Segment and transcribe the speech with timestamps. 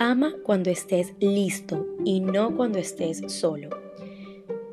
[0.00, 3.70] Ama cuando estés listo y no cuando estés solo.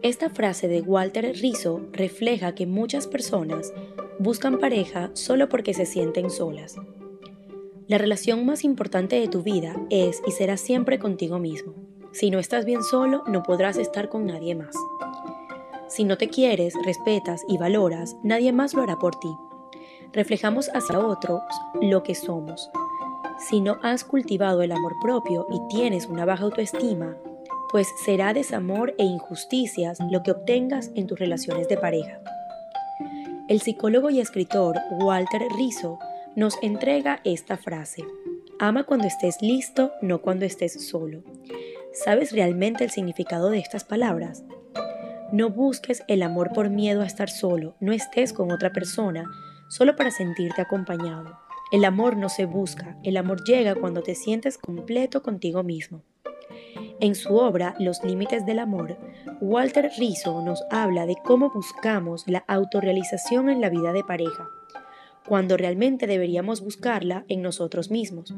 [0.03, 3.73] Esta frase de Walter Rizzo refleja que muchas personas
[4.19, 6.75] buscan pareja solo porque se sienten solas.
[7.87, 11.73] La relación más importante de tu vida es y será siempre contigo mismo.
[12.11, 14.75] Si no estás bien solo, no podrás estar con nadie más.
[15.87, 19.35] Si no te quieres, respetas y valoras, nadie más lo hará por ti.
[20.13, 21.41] Reflejamos hacia otros
[21.81, 22.69] lo que somos,
[23.37, 27.17] si no has cultivado el amor propio y tienes una baja autoestima,
[27.71, 32.21] pues será desamor e injusticias lo que obtengas en tus relaciones de pareja.
[33.47, 35.99] El psicólogo y escritor Walter Rizzo
[36.35, 38.03] nos entrega esta frase.
[38.59, 41.23] Ama cuando estés listo, no cuando estés solo.
[41.93, 44.43] ¿Sabes realmente el significado de estas palabras?
[45.31, 49.25] No busques el amor por miedo a estar solo, no estés con otra persona
[49.69, 51.44] solo para sentirte acompañado.
[51.71, 56.03] El amor no se busca, el amor llega cuando te sientes completo contigo mismo.
[56.99, 58.97] En su obra Los Límites del Amor,
[59.41, 64.47] Walter Rizzo nos habla de cómo buscamos la autorrealización en la vida de pareja,
[65.27, 68.33] cuando realmente deberíamos buscarla en nosotros mismos.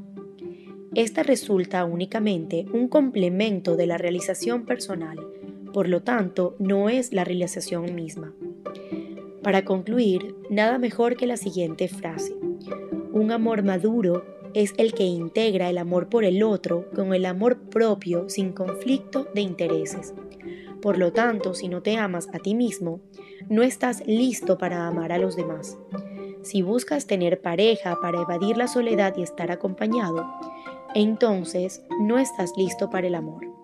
[0.96, 5.18] Esta resulta únicamente un complemento de la realización personal,
[5.74, 8.34] por lo tanto no es la realización misma.
[9.44, 12.34] Para concluir, nada mejor que la siguiente frase.
[13.12, 17.58] Un amor maduro es el que integra el amor por el otro con el amor
[17.70, 20.14] propio sin conflicto de intereses.
[20.82, 23.02] Por lo tanto, si no te amas a ti mismo,
[23.50, 25.78] no estás listo para amar a los demás.
[26.44, 30.26] Si buscas tener pareja para evadir la soledad y estar acompañado,
[30.94, 33.57] entonces no estás listo para el amor.